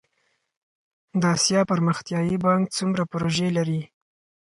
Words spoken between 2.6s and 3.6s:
څومره پروژې